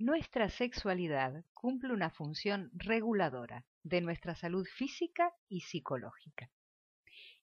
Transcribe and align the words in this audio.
Nuestra 0.00 0.48
sexualidad 0.48 1.44
cumple 1.54 1.92
una 1.92 2.08
función 2.08 2.70
reguladora 2.72 3.64
de 3.82 4.00
nuestra 4.00 4.36
salud 4.36 4.64
física 4.64 5.34
y 5.48 5.62
psicológica. 5.62 6.52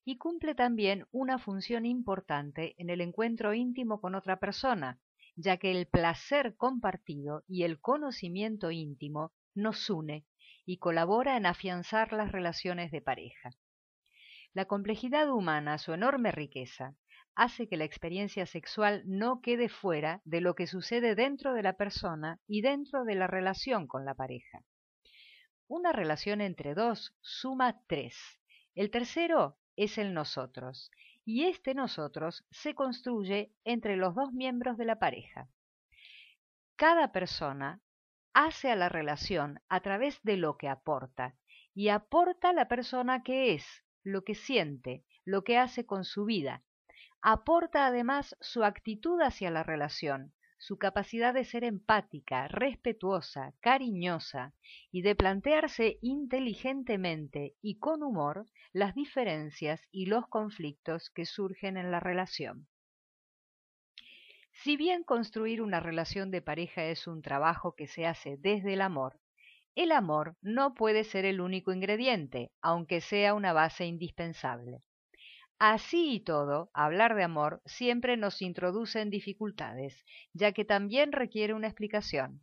Y 0.05 0.17
cumple 0.17 0.55
también 0.55 1.05
una 1.11 1.37
función 1.37 1.85
importante 1.85 2.73
en 2.77 2.89
el 2.89 3.01
encuentro 3.01 3.53
íntimo 3.53 3.99
con 3.99 4.15
otra 4.15 4.39
persona, 4.39 5.01
ya 5.35 5.57
que 5.57 5.69
el 5.69 5.85
placer 5.85 6.55
compartido 6.55 7.43
y 7.45 7.63
el 7.63 7.81
conocimiento 7.81 8.71
íntimo 8.71 9.33
nos 9.53 9.89
une 9.89 10.25
y 10.65 10.77
colabora 10.77 11.35
en 11.35 11.47
afianzar 11.47 12.13
las 12.13 12.31
relaciones 12.31 12.89
de 12.89 13.01
pareja. 13.01 13.51
La 14.53 14.63
complejidad 14.63 15.29
humana, 15.29 15.77
su 15.77 15.91
enorme 15.91 16.31
riqueza, 16.31 16.95
hace 17.35 17.67
que 17.67 17.77
la 17.77 17.83
experiencia 17.83 18.45
sexual 18.45 19.03
no 19.05 19.41
quede 19.41 19.69
fuera 19.69 20.21
de 20.23 20.41
lo 20.41 20.55
que 20.55 20.67
sucede 20.67 21.15
dentro 21.15 21.53
de 21.53 21.63
la 21.63 21.73
persona 21.73 22.39
y 22.47 22.61
dentro 22.61 23.03
de 23.03 23.15
la 23.15 23.27
relación 23.27 23.87
con 23.87 24.05
la 24.05 24.13
pareja. 24.13 24.63
Una 25.67 25.91
relación 25.91 26.41
entre 26.41 26.73
dos 26.73 27.15
suma 27.21 27.81
tres. 27.87 28.17
El 28.73 28.89
tercero 28.89 29.57
es 29.75 29.97
el 29.97 30.13
nosotros, 30.13 30.91
y 31.25 31.45
este 31.45 31.73
nosotros 31.73 32.45
se 32.51 32.75
construye 32.75 33.51
entre 33.63 33.97
los 33.97 34.15
dos 34.15 34.31
miembros 34.31 34.77
de 34.77 34.85
la 34.85 34.99
pareja. 34.99 35.49
Cada 36.75 37.11
persona 37.11 37.81
hace 38.33 38.69
a 38.69 38.75
la 38.75 38.89
relación 38.89 39.59
a 39.69 39.81
través 39.81 40.21
de 40.23 40.37
lo 40.37 40.57
que 40.57 40.69
aporta, 40.69 41.35
y 41.73 41.89
aporta 41.89 42.53
la 42.53 42.67
persona 42.67 43.23
que 43.23 43.53
es, 43.53 43.65
lo 44.03 44.23
que 44.23 44.35
siente, 44.35 45.03
lo 45.25 45.43
que 45.43 45.57
hace 45.57 45.85
con 45.85 46.05
su 46.05 46.25
vida, 46.25 46.63
Aporta 47.27 47.87
además 47.87 48.37
su 48.39 48.63
actitud 48.63 49.19
hacia 49.19 49.49
la 49.49 49.63
relación, 49.63 50.35
su 50.59 50.77
capacidad 50.77 51.33
de 51.33 51.43
ser 51.43 51.63
empática, 51.63 52.47
respetuosa, 52.47 53.55
cariñosa 53.61 54.53
y 54.91 55.01
de 55.01 55.15
plantearse 55.15 55.97
inteligentemente 56.03 57.55
y 57.63 57.79
con 57.79 58.03
humor 58.03 58.45
las 58.73 58.93
diferencias 58.93 59.81
y 59.89 60.05
los 60.05 60.27
conflictos 60.27 61.09
que 61.09 61.25
surgen 61.25 61.77
en 61.77 61.89
la 61.89 61.99
relación. 61.99 62.67
Si 64.51 64.77
bien 64.77 65.03
construir 65.03 65.63
una 65.63 65.79
relación 65.79 66.29
de 66.29 66.43
pareja 66.43 66.83
es 66.83 67.07
un 67.07 67.23
trabajo 67.23 67.73
que 67.73 67.87
se 67.87 68.05
hace 68.05 68.37
desde 68.37 68.73
el 68.73 68.81
amor, 68.81 69.19
el 69.73 69.91
amor 69.93 70.37
no 70.43 70.75
puede 70.75 71.03
ser 71.03 71.25
el 71.25 71.41
único 71.41 71.73
ingrediente, 71.73 72.51
aunque 72.61 73.01
sea 73.01 73.33
una 73.33 73.51
base 73.51 73.87
indispensable. 73.87 74.83
Así 75.59 76.15
y 76.15 76.19
todo, 76.19 76.69
hablar 76.73 77.15
de 77.15 77.23
amor 77.23 77.61
siempre 77.65 78.17
nos 78.17 78.41
introduce 78.41 78.99
en 78.99 79.09
dificultades, 79.09 80.05
ya 80.33 80.51
que 80.51 80.65
también 80.65 81.13
requiere 81.13 81.53
una 81.53 81.67
explicación. 81.67 82.41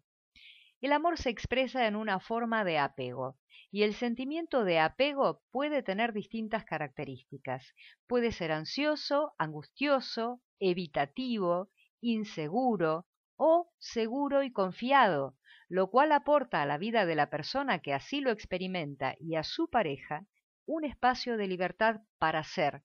El 0.81 0.93
amor 0.93 1.19
se 1.19 1.29
expresa 1.29 1.87
en 1.87 1.95
una 1.95 2.21
forma 2.21 2.65
de 2.65 2.79
apego, 2.79 3.37
y 3.71 3.83
el 3.83 3.95
sentimiento 3.95 4.65
de 4.65 4.79
apego 4.79 5.43
puede 5.51 5.83
tener 5.83 6.15
distintas 6.15 6.65
características. 6.65 7.75
Puede 8.07 8.33
ser 8.33 8.51
ansioso, 8.51 9.35
angustioso, 9.37 10.41
evitativo, 10.59 11.71
inseguro 12.01 13.07
o 13.37 13.71
seguro 13.79 14.43
y 14.43 14.53
confiado, 14.53 15.37
lo 15.69 15.91
cual 15.91 16.13
aporta 16.13 16.63
a 16.63 16.67
la 16.67 16.79
vida 16.79 17.05
de 17.05 17.15
la 17.15 17.29
persona 17.29 17.81
que 17.81 17.93
así 17.93 18.23
lo 18.23 18.31
experimenta 18.31 19.17
y 19.21 19.37
a 19.37 19.45
su 19.45 19.69
pareja 19.69 20.25
un 20.65 20.85
espacio 20.85 21.37
de 21.37 21.47
libertad 21.47 22.01
para 22.19 22.43
ser, 22.43 22.83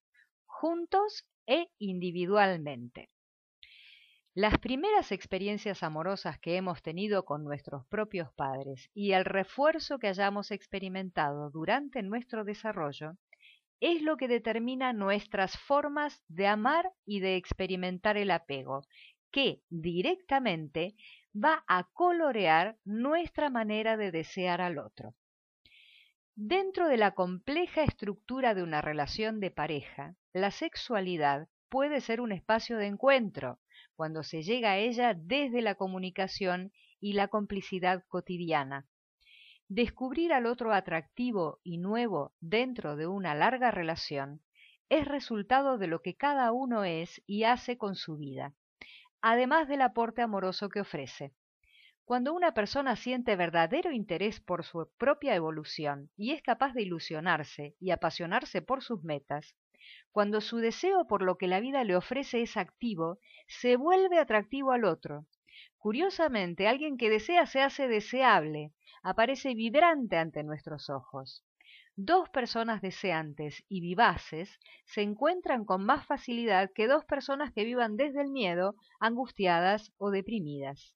juntos 0.59 1.23
e 1.45 1.69
individualmente. 1.77 3.11
Las 4.33 4.58
primeras 4.58 5.11
experiencias 5.11 5.83
amorosas 5.83 6.39
que 6.39 6.58
hemos 6.58 6.81
tenido 6.81 7.25
con 7.25 7.44
nuestros 7.44 7.86
propios 7.86 8.33
padres 8.33 8.89
y 8.95 9.11
el 9.11 9.23
refuerzo 9.23 10.00
que 10.00 10.08
hayamos 10.08 10.50
experimentado 10.50 11.52
durante 11.52 12.02
nuestro 12.02 12.44
desarrollo 12.44 13.17
es 13.80 14.02
lo 14.02 14.18
que 14.18 14.28
determina 14.28 14.94
nuestras 14.94 15.56
formas 15.59 16.23
de 16.28 16.47
amar 16.47 16.91
y 17.06 17.19
de 17.19 17.35
experimentar 17.35 18.18
el 18.18 18.31
apego, 18.31 18.81
que 19.31 19.62
directamente 19.69 20.95
va 21.35 21.63
a 21.68 21.88
colorear 21.94 22.78
nuestra 22.84 23.51
manera 23.51 23.95
de 23.95 24.09
desear 24.09 24.62
al 24.62 24.79
otro. 24.79 25.13
Dentro 26.39 26.88
de 26.88 26.97
la 26.97 27.16
compleja 27.16 27.84
estructura 27.84 28.53
de 28.53 28.62
una 28.62 28.81
relación 28.81 29.39
de 29.39 29.50
pareja, 29.50 30.16
la 30.42 30.52
sexualidad 30.52 31.48
puede 31.70 32.02
ser 32.02 32.22
un 32.22 32.31
espacio 32.31 32.78
de 32.78 32.88
encuentro, 32.88 33.59
cuando 33.96 34.24
se 34.24 34.44
llega 34.44 34.72
a 34.72 34.78
ella 34.78 35.14
desde 35.14 35.62
la 35.62 35.75
comunicación 35.75 36.72
y 37.00 37.14
la 37.14 37.28
complicidad 37.28 38.03
cotidiana. 38.08 38.88
Descubrir 39.68 40.31
al 40.31 40.46
otro 40.46 40.74
atractivo 40.74 41.59
y 41.64 41.78
nuevo 41.78 42.34
dentro 42.40 42.96
de 42.96 43.08
una 43.08 43.36
larga 43.36 43.72
relación 43.72 44.42
es 44.90 45.06
resultado 45.06 45.78
de 45.78 45.88
lo 45.88 46.02
que 46.02 46.16
cada 46.16 46.52
uno 46.54 46.86
es 46.86 47.22
y 47.25 47.44
hace 47.44 47.78
con 47.78 47.96
su 47.96 48.18
vida, 48.18 48.54
además 49.22 49.68
del 49.68 49.81
aporte 49.81 50.22
amoroso 50.22 50.69
que 50.69 50.81
ofrece. 50.81 51.34
Cuando 52.06 52.34
una 52.34 52.54
persona 52.54 52.96
siente 52.96 53.36
verdadero 53.36 53.92
interés 53.92 54.40
por 54.40 54.64
su 54.64 54.90
propia 54.98 55.36
evolución 55.36 56.09
y 56.16 56.31
es 56.31 56.42
capaz 56.42 56.74
de 56.74 56.84
ilusionarse 56.84 57.75
y 57.81 57.92
apasionarse 57.92 58.62
por 58.62 58.81
sus 58.81 59.04
metas, 59.04 59.56
cuando 60.12 60.42
su 60.42 60.58
deseo 60.58 61.06
por 61.08 61.22
lo 61.22 61.38
que 61.38 61.48
la 61.48 61.59
vida 61.59 61.84
le 61.84 61.96
ofrece 61.96 62.42
es 62.42 62.58
activo, 62.58 63.20
se 63.48 63.75
vuelve 63.75 64.20
atractivo 64.20 64.72
al 64.72 64.86
otro. 64.86 65.25
Curiosamente, 65.78 66.68
alguien 66.68 66.98
que 66.98 67.09
desea 67.09 67.46
se 67.46 67.62
hace 67.62 67.88
deseable, 67.88 68.74
aparece 69.03 69.53
vibrante 69.53 70.18
ante 70.18 70.44
nuestros 70.44 70.90
ojos. 70.90 71.44
Dos 71.96 72.30
personas 72.30 72.81
deseantes 72.81 73.64
y 73.70 73.81
vivaces 73.81 74.59
se 74.86 75.02
encuentran 75.02 75.66
con 75.66 75.84
más 75.84 76.06
facilidad 76.06 76.72
que 76.75 76.88
dos 76.88 77.06
personas 77.06 77.52
que 77.54 77.64
vivan 77.64 77.98
desde 77.98 78.22
el 78.22 78.30
miedo, 78.30 78.75
angustiadas 79.00 79.92
o 79.98 80.12
deprimidas. 80.12 80.96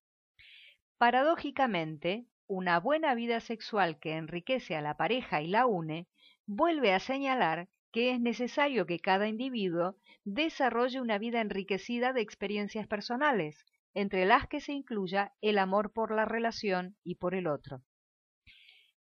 Paradójicamente, 0.97 2.27
una 2.45 2.79
buena 2.79 3.15
vida 3.15 3.39
sexual 3.39 3.99
que 3.99 4.15
enriquece 4.15 4.75
a 4.75 4.81
la 4.81 4.97
pareja 4.97 5.41
y 5.41 5.47
la 5.47 5.65
une, 5.65 6.07
vuelve 6.45 6.93
a 6.93 6.99
señalar 6.99 7.69
que 7.91 8.11
es 8.11 8.19
necesario 8.19 8.85
que 8.85 8.99
cada 8.99 9.27
individuo 9.27 9.95
desarrolle 10.23 11.01
una 11.01 11.17
vida 11.17 11.41
enriquecida 11.41 12.13
de 12.13 12.21
experiencias 12.21 12.87
personales, 12.87 13.65
entre 13.93 14.25
las 14.25 14.47
que 14.47 14.61
se 14.61 14.73
incluya 14.73 15.33
el 15.41 15.57
amor 15.57 15.91
por 15.91 16.13
la 16.13 16.25
relación 16.25 16.95
y 17.03 17.15
por 17.15 17.35
el 17.35 17.47
otro. 17.47 17.81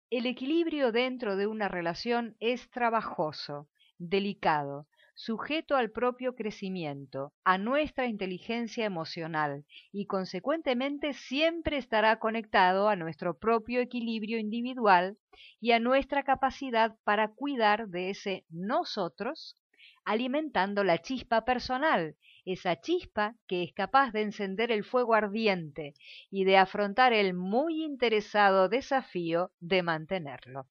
El 0.09 0.25
equilibrio 0.25 0.91
dentro 0.91 1.35
de 1.35 1.45
una 1.45 1.67
relación 1.67 2.35
es 2.39 2.69
trabajoso, 2.71 3.69
delicado, 3.97 4.87
sujeto 5.19 5.75
al 5.75 5.91
propio 5.91 6.33
crecimiento, 6.33 7.33
a 7.43 7.57
nuestra 7.57 8.07
inteligencia 8.07 8.85
emocional 8.85 9.65
y 9.91 10.05
consecuentemente 10.05 11.11
siempre 11.11 11.75
estará 11.75 12.19
conectado 12.19 12.87
a 12.87 12.95
nuestro 12.95 13.37
propio 13.37 13.81
equilibrio 13.81 14.39
individual 14.39 15.17
y 15.59 15.73
a 15.73 15.79
nuestra 15.79 16.23
capacidad 16.23 16.95
para 17.03 17.33
cuidar 17.33 17.89
de 17.89 18.11
ese 18.11 18.45
nosotros, 18.47 19.57
alimentando 20.05 20.85
la 20.85 20.99
chispa 20.99 21.43
personal, 21.43 22.15
esa 22.45 22.79
chispa 22.79 23.35
que 23.45 23.63
es 23.63 23.73
capaz 23.73 24.13
de 24.13 24.21
encender 24.21 24.71
el 24.71 24.85
fuego 24.85 25.15
ardiente 25.15 25.95
y 26.31 26.45
de 26.45 26.55
afrontar 26.55 27.11
el 27.11 27.33
muy 27.33 27.83
interesado 27.83 28.69
desafío 28.69 29.51
de 29.59 29.83
mantenerlo. 29.83 30.69